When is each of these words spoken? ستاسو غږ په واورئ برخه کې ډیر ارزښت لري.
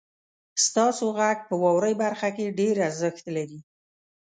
ستاسو 0.65 1.05
غږ 1.17 1.37
په 1.49 1.55
واورئ 1.63 1.93
برخه 2.03 2.29
کې 2.35 2.55
ډیر 2.59 2.75
ارزښت 2.87 3.25
لري. 3.35 3.59